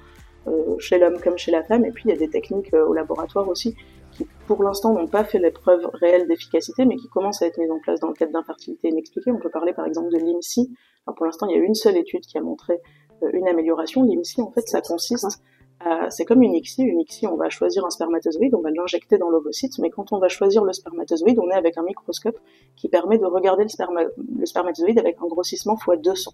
chez 0.78 0.98
l'homme 0.98 1.18
comme 1.22 1.38
chez 1.38 1.50
la 1.50 1.62
femme. 1.62 1.84
Et 1.86 1.90
puis, 1.90 2.04
il 2.06 2.10
y 2.10 2.14
a 2.14 2.18
des 2.18 2.28
techniques 2.28 2.75
au 2.75 2.92
laboratoire 2.92 3.48
aussi 3.48 3.75
qui 4.16 4.26
pour 4.46 4.62
l'instant 4.62 4.92
n'ont 4.92 5.08
pas 5.08 5.25
fait 5.25 5.38
les 5.38 5.50
preuves 5.50 5.88
réelles 5.94 6.26
d'efficacité, 6.26 6.84
mais 6.84 6.96
qui 6.96 7.08
commencent 7.08 7.42
à 7.42 7.46
être 7.46 7.58
mises 7.58 7.70
en 7.70 7.78
place 7.78 8.00
dans 8.00 8.08
le 8.08 8.14
cadre 8.14 8.32
d'infertilité 8.32 8.88
inexpliquée. 8.88 9.30
On 9.30 9.38
peut 9.38 9.50
parler 9.50 9.72
par 9.72 9.86
exemple 9.86 10.10
de 10.10 10.18
l'IMSI. 10.18 10.75
Pour 11.16 11.26
l'instant, 11.26 11.46
il 11.48 11.56
y 11.56 11.60
a 11.60 11.62
une 11.62 11.75
seule 11.75 11.96
étude 11.96 12.22
qui 12.22 12.38
a 12.38 12.40
montré 12.40 12.80
euh, 13.22 13.30
une 13.32 13.48
amélioration. 13.48 14.02
L'IMSI, 14.02 14.42
en 14.42 14.50
fait, 14.50 14.66
ça 14.68 14.80
consiste 14.80 15.40
euh, 15.85 16.06
c'est 16.09 16.25
comme 16.25 16.42
une 16.42 16.54
ICSI. 16.54 16.83
Une 16.83 17.00
ICSI, 17.00 17.26
on 17.26 17.37
va 17.37 17.50
choisir 17.50 17.85
un 17.85 17.90
spermatozoïde, 17.90 18.54
on 18.54 18.61
va 18.61 18.71
l'injecter 18.71 19.18
dans 19.18 19.28
l'ovocyte, 19.28 19.78
mais 19.78 19.90
quand 19.90 20.12
on 20.12 20.18
va 20.18 20.28
choisir 20.28 20.64
le 20.64 20.73
spermatozoïde, 20.73 21.38
on 21.38 21.50
est 21.50 21.54
avec 21.54 21.76
un 21.76 21.83
microscope 21.83 22.38
qui 22.76 22.88
permet 22.88 23.18
de 23.18 23.26
regarder 23.26 23.64
le, 23.64 24.47
spermatozoïde 24.47 24.99
avec 24.99 25.18
un 25.23 25.26
grossissement 25.26 25.76
x 25.76 26.00
200. 26.02 26.33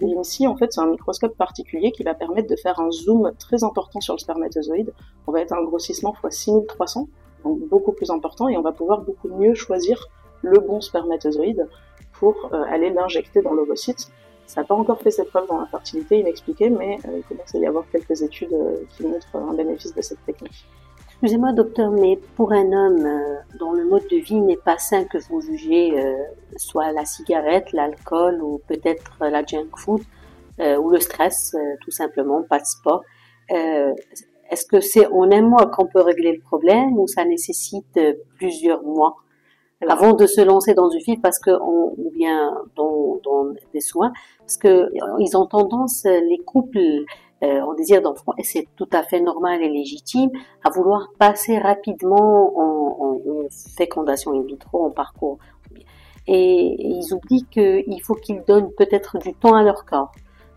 L'INSI, 0.00 0.46
en 0.48 0.56
fait, 0.56 0.72
c'est 0.72 0.80
un 0.80 0.90
microscope 0.90 1.36
particulier 1.36 1.92
qui 1.92 2.02
va 2.02 2.14
permettre 2.14 2.48
de 2.48 2.56
faire 2.56 2.80
un 2.80 2.90
zoom 2.90 3.32
très 3.38 3.62
important 3.62 4.00
sur 4.00 4.14
le 4.14 4.18
spermatozoïde. 4.18 4.92
On 5.28 5.32
va 5.32 5.40
être 5.40 5.52
à 5.52 5.58
un 5.58 5.64
grossissement 5.64 6.12
x 6.24 6.36
6300, 6.36 7.08
donc 7.44 7.60
beaucoup 7.68 7.92
plus 7.92 8.10
important, 8.10 8.48
et 8.48 8.56
on 8.56 8.62
va 8.62 8.72
pouvoir 8.72 9.02
beaucoup 9.02 9.28
mieux 9.28 9.54
choisir 9.54 10.08
le 10.42 10.58
bon 10.58 10.80
spermatozoïde 10.80 11.68
pour 12.12 12.50
euh, 12.52 12.62
aller 12.68 12.90
l'injecter 12.90 13.40
dans 13.40 13.52
l'ovocyte. 13.52 14.10
Ça 14.50 14.62
n'a 14.62 14.66
pas 14.66 14.74
encore 14.74 15.00
fait 15.00 15.12
ses 15.12 15.24
preuves 15.26 15.46
dans 15.46 15.60
l'infertilité 15.60 16.18
inexpliquée, 16.18 16.70
mais 16.70 16.98
euh, 17.06 17.18
il 17.18 17.22
commence 17.22 17.54
à 17.54 17.58
y 17.58 17.66
avoir 17.66 17.84
quelques 17.88 18.20
études 18.20 18.52
euh, 18.52 18.82
qui 18.88 19.06
montrent 19.06 19.36
un 19.36 19.54
bénéfice 19.54 19.94
de 19.94 20.02
cette 20.02 20.24
technique. 20.26 20.66
Excusez-moi, 21.06 21.52
docteur, 21.52 21.92
mais 21.92 22.18
pour 22.34 22.50
un 22.50 22.72
homme 22.72 23.06
euh, 23.06 23.36
dont 23.60 23.70
le 23.70 23.84
mode 23.84 24.08
de 24.10 24.16
vie 24.16 24.40
n'est 24.40 24.56
pas 24.56 24.76
sain 24.76 25.04
que 25.04 25.18
vous 25.28 25.40
jugez, 25.40 25.92
soit 26.56 26.90
la 26.90 27.04
cigarette, 27.04 27.72
l'alcool 27.72 28.42
ou 28.42 28.60
peut-être 28.66 29.18
la 29.20 29.46
junk 29.46 29.68
food, 29.76 30.02
ou 30.58 30.90
le 30.90 30.98
stress, 30.98 31.54
tout 31.82 31.92
simplement, 31.92 32.42
pas 32.42 32.58
de 32.58 32.66
sport, 32.66 33.04
est-ce 33.48 34.64
que 34.66 34.80
c'est 34.80 35.06
en 35.06 35.30
un 35.30 35.42
mois 35.42 35.66
qu'on 35.66 35.86
peut 35.86 36.00
régler 36.00 36.32
le 36.32 36.40
problème 36.40 36.98
ou 36.98 37.06
ça 37.06 37.24
nécessite 37.24 38.00
plusieurs 38.36 38.82
mois? 38.82 39.14
Avant 39.88 40.12
de 40.12 40.26
se 40.26 40.40
lancer 40.40 40.74
dans 40.74 40.88
du 40.88 41.00
film 41.00 41.20
parce 41.20 41.38
que 41.38 41.50
on, 41.50 41.94
ou 41.96 42.10
bien 42.10 42.54
dans, 42.76 43.18
dans, 43.24 43.46
des 43.72 43.80
soins 43.80 44.12
parce 44.40 44.56
que 44.56 44.68
euh, 44.68 44.90
ils 45.18 45.36
ont 45.36 45.46
tendance 45.46 46.04
les 46.04 46.38
couples 46.38 47.04
euh, 47.42 47.60
en 47.62 47.72
désir 47.72 48.02
d'enfant 48.02 48.32
et 48.36 48.44
c'est 48.44 48.68
tout 48.76 48.88
à 48.92 49.02
fait 49.02 49.20
normal 49.20 49.62
et 49.62 49.68
légitime 49.68 50.30
à 50.62 50.70
vouloir 50.70 51.08
passer 51.18 51.58
rapidement 51.58 52.52
en, 52.58 52.96
en, 53.00 53.14
en 53.14 53.48
fécondation 53.78 54.32
in 54.32 54.42
vitro 54.42 54.84
en 54.84 54.90
parcours. 54.90 55.38
Et, 56.26 56.76
ils 56.78 57.14
oublient 57.14 57.46
qu'il 57.50 58.02
faut 58.02 58.14
qu'ils 58.14 58.42
donnent 58.46 58.70
peut-être 58.72 59.18
du 59.18 59.32
temps 59.32 59.54
à 59.54 59.62
leur 59.62 59.86
corps. 59.86 60.12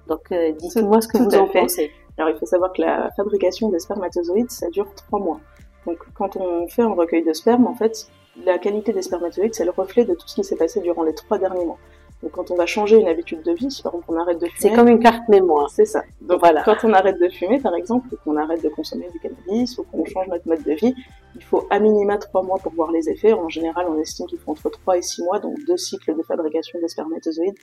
Donc 0.07 0.31
euh, 0.33 0.51
dites-moi 0.51 0.99
ce 0.99 1.07
que 1.07 1.17
vous 1.17 1.33
en 1.35 1.47
pensez. 1.47 1.91
Alors 2.17 2.29
il 2.29 2.37
faut 2.37 2.45
savoir 2.45 2.73
que 2.73 2.81
la 2.81 3.09
fabrication 3.15 3.69
des 3.69 3.79
spermatozoïdes 3.79 4.51
ça 4.51 4.69
dure 4.69 4.93
trois 4.93 5.19
mois. 5.19 5.39
Donc 5.87 5.99
quand 6.15 6.35
on 6.35 6.67
fait 6.67 6.81
un 6.81 6.93
recueil 6.93 7.23
de 7.23 7.31
sperme 7.31 7.65
en 7.65 7.75
fait 7.75 8.07
la 8.45 8.57
qualité 8.57 8.93
des 8.93 9.01
spermatozoïdes, 9.01 9.53
c'est 9.53 9.65
le 9.65 9.71
reflet 9.71 10.05
de 10.05 10.13
tout 10.13 10.27
ce 10.27 10.35
qui 10.35 10.43
s'est 10.43 10.55
passé 10.55 10.79
durant 10.81 11.03
les 11.03 11.13
trois 11.13 11.37
derniers 11.37 11.65
mois. 11.65 11.77
Donc 12.23 12.31
quand 12.31 12.51
on 12.51 12.55
va 12.55 12.65
changer 12.65 12.97
une 12.97 13.09
habitude 13.09 13.43
de 13.43 13.51
vie, 13.51 13.67
par 13.83 13.93
exemple 13.93 14.05
on 14.07 14.15
arrête 14.15 14.39
de 14.39 14.45
fumer. 14.45 14.57
C'est 14.57 14.73
comme 14.73 14.87
une 14.87 14.99
carte 14.99 15.27
mémoire. 15.27 15.69
C'est 15.69 15.85
ça. 15.85 16.03
Donc 16.21 16.39
voilà. 16.39 16.63
Quand 16.63 16.77
on 16.85 16.93
arrête 16.93 17.19
de 17.19 17.27
fumer, 17.27 17.59
par 17.59 17.75
exemple, 17.75 18.07
ou 18.13 18.17
qu'on 18.23 18.37
arrête 18.37 18.63
de 18.63 18.69
consommer 18.69 19.09
du 19.11 19.19
cannabis, 19.19 19.77
ou 19.77 19.83
qu'on 19.83 20.05
change 20.05 20.27
notre 20.27 20.47
mode 20.47 20.63
de 20.63 20.71
vie, 20.71 20.95
il 21.35 21.43
faut 21.43 21.67
à 21.69 21.79
minima 21.79 22.17
trois 22.17 22.41
mois 22.41 22.59
pour 22.59 22.71
voir 22.73 22.91
les 22.91 23.09
effets. 23.09 23.33
En 23.33 23.49
général, 23.49 23.87
on 23.89 23.99
estime 23.99 24.25
qu'il 24.27 24.39
faut 24.39 24.51
entre 24.51 24.69
trois 24.69 24.97
et 24.97 25.01
six 25.01 25.21
mois, 25.21 25.39
donc 25.39 25.57
deux 25.67 25.75
cycles 25.75 26.15
de 26.15 26.23
fabrication 26.23 26.79
des 26.79 26.87
spermatozoïdes 26.87 27.57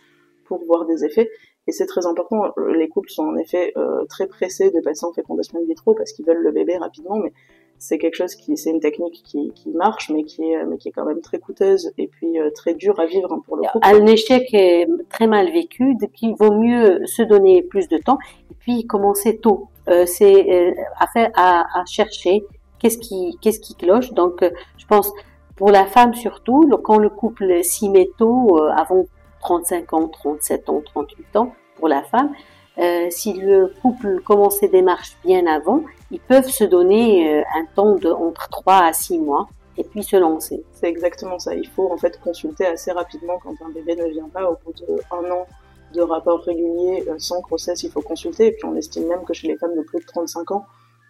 pour 0.44 0.62
voir 0.66 0.84
des 0.84 1.06
effets. 1.06 1.30
Et 1.66 1.72
c'est 1.72 1.86
très 1.86 2.04
important. 2.04 2.52
Les 2.74 2.88
couples 2.88 3.08
sont 3.10 3.24
en 3.24 3.36
effet 3.36 3.72
euh, 3.78 4.04
très 4.10 4.26
pressés 4.26 4.70
de 4.70 4.80
passer 4.80 5.06
en 5.06 5.12
fécondation 5.12 5.58
in 5.58 5.64
vitro 5.64 5.94
parce 5.94 6.12
qu'ils 6.12 6.26
veulent 6.26 6.42
le 6.42 6.52
bébé 6.52 6.76
rapidement, 6.76 7.16
mais 7.16 7.32
c'est 7.80 7.98
quelque 7.98 8.14
chose 8.14 8.34
qui, 8.34 8.56
c'est 8.56 8.70
une 8.70 8.78
technique 8.78 9.22
qui, 9.24 9.52
qui, 9.54 9.70
marche, 9.70 10.10
mais 10.10 10.24
qui 10.24 10.42
est, 10.42 10.64
mais 10.66 10.76
qui 10.76 10.90
est 10.90 10.92
quand 10.92 11.06
même 11.06 11.22
très 11.22 11.38
coûteuse 11.38 11.92
et 11.96 12.06
puis 12.06 12.38
euh, 12.38 12.50
très 12.50 12.74
dure 12.74 13.00
à 13.00 13.06
vivre 13.06 13.32
hein, 13.32 13.42
pour 13.46 13.56
le 13.56 13.62
couple. 13.72 13.86
Un 13.88 14.06
échec 14.06 14.52
est 14.52 14.86
très 15.08 15.26
mal 15.26 15.50
vécu, 15.50 15.94
donc 15.94 16.10
il 16.20 16.34
vaut 16.34 16.52
mieux 16.52 17.04
se 17.06 17.22
donner 17.22 17.62
plus 17.62 17.88
de 17.88 17.96
temps 17.96 18.18
et 18.50 18.54
puis 18.60 18.86
commencer 18.86 19.38
tôt. 19.38 19.68
Euh, 19.88 20.04
c'est 20.06 20.50
euh, 20.50 20.72
à 20.98 21.06
faire, 21.06 21.30
à, 21.34 21.80
à 21.80 21.84
chercher 21.86 22.44
qu'est-ce 22.78 22.98
qui, 22.98 23.38
qu'est-ce 23.40 23.60
qui 23.60 23.74
cloche. 23.74 24.12
Donc, 24.12 24.42
euh, 24.42 24.50
je 24.76 24.86
pense 24.86 25.10
pour 25.56 25.70
la 25.70 25.86
femme 25.86 26.14
surtout, 26.14 26.68
quand 26.84 26.98
le 26.98 27.08
couple 27.08 27.64
s'y 27.64 27.88
met 27.88 28.10
tôt, 28.18 28.58
avant 28.76 29.06
35 29.40 29.92
ans, 29.94 30.08
37 30.08 30.68
ans, 30.68 30.82
38 30.84 31.36
ans, 31.36 31.54
pour 31.76 31.88
la 31.88 32.02
femme, 32.02 32.30
euh, 32.78 33.08
si 33.10 33.34
le 33.34 33.72
couple 33.82 34.20
commence 34.22 34.58
ses 34.58 34.68
démarches 34.68 35.16
bien 35.24 35.46
avant, 35.46 35.82
ils 36.10 36.20
peuvent 36.20 36.48
se 36.48 36.64
donner 36.64 37.38
euh, 37.38 37.42
un 37.54 37.66
temps 37.74 37.96
de 37.96 38.10
entre 38.10 38.48
3 38.48 38.74
à 38.84 38.92
6 38.92 39.18
mois 39.18 39.48
et 39.76 39.84
puis 39.84 40.02
se 40.02 40.16
lancer. 40.16 40.64
C'est 40.72 40.88
exactement 40.88 41.38
ça. 41.38 41.54
Il 41.54 41.68
faut 41.68 41.90
en 41.90 41.96
fait 41.96 42.20
consulter 42.20 42.66
assez 42.66 42.92
rapidement 42.92 43.38
quand 43.42 43.54
un 43.64 43.70
bébé 43.70 43.96
ne 43.96 44.06
vient 44.08 44.28
pas. 44.28 44.50
Au 44.50 44.56
bout 44.64 44.72
d'un 44.72 45.30
an 45.30 45.46
de 45.94 46.02
rapport 46.02 46.40
régulier 46.40 47.04
euh, 47.08 47.14
sans 47.18 47.40
grossesse, 47.40 47.82
il 47.82 47.90
faut 47.90 48.02
consulter. 48.02 48.48
Et 48.48 48.52
puis 48.52 48.64
on 48.64 48.76
estime 48.76 49.06
même 49.06 49.24
que 49.24 49.32
chez 49.32 49.48
les 49.48 49.56
femmes 49.56 49.76
de 49.76 49.82
plus 49.82 50.00
de 50.00 50.06
35 50.06 50.50
ans, 50.52 50.64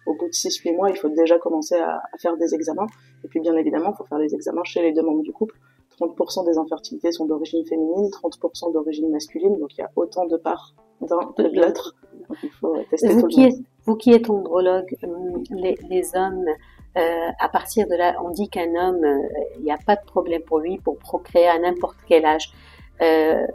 au 0.05 0.15
bout 0.15 0.27
de 0.27 0.33
6-8 0.33 0.75
mois, 0.75 0.89
il 0.89 0.97
faut 0.97 1.09
déjà 1.09 1.37
commencer 1.37 1.75
à, 1.75 1.97
à, 1.97 2.17
faire 2.19 2.37
des 2.37 2.53
examens. 2.55 2.87
Et 3.23 3.27
puis 3.27 3.39
bien 3.39 3.55
évidemment, 3.55 3.91
il 3.93 3.97
faut 3.97 4.05
faire 4.05 4.19
des 4.19 4.33
examens 4.33 4.63
chez 4.63 4.81
les 4.81 4.93
deux 4.93 5.03
membres 5.03 5.23
du 5.23 5.31
couple. 5.31 5.55
30% 5.99 6.45
des 6.45 6.57
infertilités 6.57 7.11
sont 7.11 7.25
d'origine 7.25 7.65
féminine, 7.65 8.09
30% 8.09 8.73
d'origine 8.73 9.09
masculine, 9.11 9.59
donc 9.59 9.77
il 9.77 9.81
y 9.81 9.83
a 9.83 9.91
autant 9.95 10.25
de 10.25 10.37
parts 10.37 10.73
d'un 11.01 11.33
de 11.37 11.59
l'autre. 11.59 11.95
Vous, 12.61 13.27
qui 13.27 13.43
êtes, 13.43 13.55
vous 13.85 13.95
qui 13.95 14.13
êtes 14.13 14.29
andrologue, 14.29 14.95
euh, 15.03 15.37
les, 15.51 15.77
les 15.89 16.15
hommes, 16.15 16.45
euh, 16.97 17.29
à 17.39 17.49
partir 17.49 17.87
de 17.87 17.95
là, 17.95 18.15
on 18.23 18.29
dit 18.29 18.49
qu'un 18.49 18.75
homme, 18.75 19.03
euh, 19.03 19.27
il 19.57 19.63
n'y 19.63 19.71
a 19.71 19.77
pas 19.77 19.95
de 19.95 20.05
problème 20.05 20.41
pour 20.41 20.59
lui 20.59 20.77
pour 20.77 20.97
procréer 20.97 21.47
à 21.47 21.57
n'importe 21.57 21.97
quel 22.07 22.25
âge. 22.25 22.51
Euh, 23.01 23.45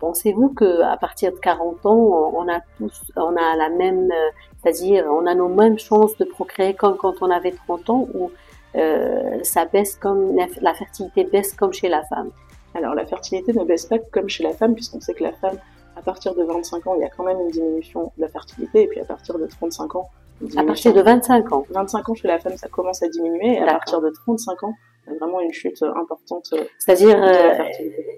Pensez-vous 0.00 0.50
que 0.50 0.82
à 0.82 0.98
partir 0.98 1.32
de 1.32 1.38
40 1.38 1.86
ans, 1.86 2.32
on 2.36 2.46
a 2.46 2.60
tous, 2.76 3.00
on 3.16 3.36
a 3.36 3.56
la 3.56 3.70
même, 3.70 4.10
euh, 4.10 4.30
c'est-à-dire, 4.62 5.06
on 5.10 5.24
a 5.24 5.34
nos 5.34 5.48
mêmes 5.48 5.78
chances 5.78 6.14
de 6.18 6.24
procréer 6.24 6.74
comme 6.74 6.98
quand 6.98 7.22
on 7.22 7.30
avait 7.30 7.52
30 7.52 7.88
ans, 7.90 8.08
ou 8.12 8.30
euh, 8.76 9.38
ça 9.42 9.64
baisse 9.64 9.96
comme 9.96 10.36
la 10.36 10.74
fertilité 10.74 11.24
baisse 11.24 11.54
comme 11.54 11.72
chez 11.72 11.88
la 11.88 12.02
femme? 12.04 12.30
Alors 12.74 12.94
la 12.94 13.06
fertilité 13.06 13.54
ne 13.54 13.64
baisse 13.64 13.86
pas 13.86 13.98
comme 13.98 14.28
chez 14.28 14.42
la 14.42 14.52
femme, 14.52 14.74
puisqu'on 14.74 15.00
sait 15.00 15.14
que 15.14 15.22
la 15.22 15.32
femme 15.32 15.56
partir 16.04 16.34
de 16.34 16.42
25 16.42 16.86
ans, 16.86 16.94
il 16.96 17.00
y 17.00 17.04
a 17.04 17.08
quand 17.08 17.24
même 17.24 17.40
une 17.40 17.50
diminution 17.50 18.12
de 18.16 18.22
la 18.22 18.28
fertilité, 18.28 18.82
et 18.82 18.86
puis 18.86 19.00
à 19.00 19.04
partir 19.04 19.38
de 19.38 19.46
35 19.46 19.96
ans, 19.96 20.08
à 20.56 20.64
partir 20.64 20.92
de 20.92 21.00
25 21.00 21.52
ans 21.52 21.64
25 21.70 22.08
ans 22.08 22.14
chez 22.14 22.28
la 22.28 22.38
femme, 22.38 22.56
ça 22.56 22.68
commence 22.68 23.02
à 23.02 23.08
diminuer, 23.08 23.54
et 23.54 23.62
à 23.62 23.66
partir 23.66 24.00
de 24.00 24.10
35 24.10 24.64
ans, 24.64 24.74
il 25.06 25.12
y 25.12 25.16
a 25.16 25.18
vraiment 25.18 25.40
une 25.40 25.52
chute 25.52 25.82
importante. 25.82 26.46
Euh, 26.54 26.64
C'est-à-dire, 26.78 27.22
euh, 27.22 27.64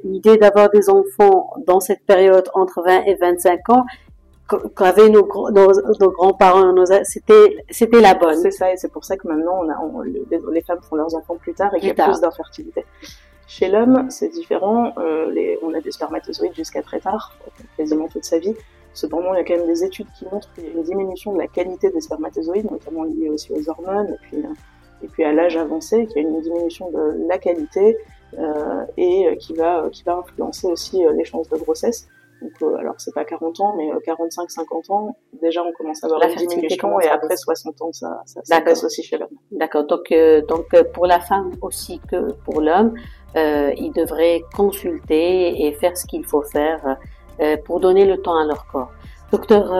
l'idée 0.04 0.36
d'avoir 0.36 0.70
des 0.70 0.88
enfants 0.88 1.50
dans 1.66 1.80
cette 1.80 2.04
période 2.06 2.48
entre 2.54 2.82
20 2.82 3.04
et 3.04 3.14
25 3.14 3.70
ans, 3.70 3.84
qu'avaient 4.76 5.08
nos, 5.08 5.26
nos, 5.50 5.72
nos 6.00 6.10
grands-parents, 6.10 6.72
c'était, 7.02 7.56
c'était 7.70 8.00
la 8.00 8.14
bonne. 8.14 8.40
C'est 8.40 8.52
ça, 8.52 8.72
et 8.72 8.76
c'est 8.76 8.92
pour 8.92 9.04
ça 9.04 9.16
que 9.16 9.26
maintenant, 9.26 9.60
on 9.62 9.68
a, 9.68 9.78
on, 9.80 10.00
les, 10.02 10.62
femmes 10.62 10.80
font 10.82 10.96
leurs 10.96 11.14
enfants 11.14 11.36
plus 11.36 11.54
tard 11.54 11.74
et 11.74 11.80
qu'il 11.80 11.88
y 11.88 12.00
a 12.00 12.04
plus 12.04 12.20
d'infertilité. 12.20 12.84
Chez 13.46 13.68
l'homme, 13.68 14.10
c'est 14.10 14.28
différent. 14.28 14.92
Euh, 14.98 15.30
les, 15.30 15.58
on 15.62 15.72
a 15.74 15.80
des 15.80 15.92
spermatozoïdes 15.92 16.54
jusqu'à 16.54 16.82
très 16.82 17.00
tard, 17.00 17.36
quasiment 17.76 18.08
toute 18.08 18.24
sa 18.24 18.38
vie. 18.38 18.54
Cependant, 18.92 19.34
il 19.34 19.36
y 19.36 19.40
a 19.40 19.44
quand 19.44 19.56
même 19.56 19.66
des 19.66 19.84
études 19.84 20.06
qui 20.18 20.24
montrent 20.24 20.52
qu'il 20.54 20.64
y 20.64 20.68
a 20.68 20.70
une 20.70 20.82
diminution 20.82 21.32
de 21.34 21.38
la 21.38 21.46
qualité 21.46 21.90
des 21.90 22.00
spermatozoïdes, 22.00 22.70
notamment 22.70 23.04
liée 23.04 23.28
aussi 23.28 23.52
aux 23.52 23.68
hormones 23.68 24.08
et 24.08 24.16
puis, 24.22 24.38
euh, 24.38 25.02
et 25.02 25.08
puis 25.08 25.22
à 25.22 25.32
l'âge 25.32 25.56
avancé, 25.56 26.06
qu'il 26.06 26.22
y 26.22 26.24
a 26.24 26.28
une 26.28 26.40
diminution 26.40 26.90
de 26.90 27.28
la 27.28 27.38
qualité 27.38 27.98
euh, 28.38 28.84
et 28.96 29.36
qui 29.38 29.54
va, 29.54 29.88
qui 29.92 30.02
va 30.02 30.16
influencer 30.16 30.66
aussi 30.66 31.04
euh, 31.04 31.12
les 31.12 31.24
chances 31.24 31.48
de 31.48 31.56
grossesse. 31.56 32.08
Donc, 32.42 32.52
euh, 32.62 32.76
alors 32.76 32.94
c'est 32.98 33.14
pas 33.14 33.24
40 33.24 33.60
ans, 33.60 33.74
mais 33.76 33.88
45-50 34.06 34.90
euh, 34.90 34.92
ans, 34.92 35.16
déjà 35.40 35.62
on 35.62 35.72
commence 35.72 36.02
à 36.04 36.06
avoir 36.06 36.20
la 36.20 36.30
une 36.30 36.46
diminution 36.46 37.00
et 37.00 37.08
après 37.08 37.36
60 37.36 37.80
ans, 37.82 37.92
ça, 37.92 38.20
ça, 38.26 38.40
ça 38.44 38.60
passe 38.60 38.84
aussi 38.84 39.02
chez 39.02 39.16
l'homme. 39.16 39.30
D'accord. 39.52 39.84
Donc, 39.84 40.12
euh, 40.12 40.42
donc 40.42 40.66
pour 40.92 41.06
la 41.06 41.20
femme 41.20 41.52
aussi 41.62 42.00
que 42.10 42.32
pour 42.44 42.60
l'homme, 42.60 42.94
euh, 43.36 43.72
ils 43.76 43.92
devraient 43.92 44.44
consulter 44.54 45.66
et 45.66 45.72
faire 45.72 45.96
ce 45.96 46.06
qu'il 46.06 46.24
faut 46.24 46.42
faire 46.42 46.96
euh, 47.40 47.56
pour 47.64 47.80
donner 47.80 48.04
le 48.04 48.20
temps 48.20 48.38
à 48.38 48.44
leur 48.44 48.66
corps. 48.66 48.90
Docteur 49.32 49.72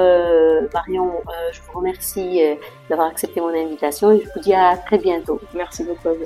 Marion, 0.75 1.13
je 1.53 1.61
vous 1.63 1.79
remercie 1.79 2.43
d'avoir 2.91 3.07
accepté 3.07 3.41
mon 3.41 3.55
invitation 3.55 4.11
et 4.11 4.21
je 4.21 4.29
vous 4.35 4.41
dis 4.41 4.53
à 4.53 4.77
très 4.77 4.99
bientôt. 4.99 5.41
Merci 5.55 5.85
beaucoup. 5.85 6.17